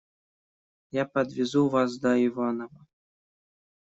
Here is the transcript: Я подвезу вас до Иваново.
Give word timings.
Я 0.91 1.05
подвезу 1.05 1.69
вас 1.69 1.99
до 1.99 2.15
Иваново. 2.25 2.87